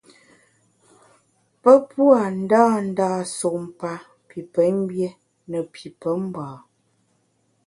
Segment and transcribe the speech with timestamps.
[1.61, 3.91] Pe pua’ ndândâ sumpa
[4.27, 5.09] pi pemgbié
[5.49, 6.45] ne pi pemba.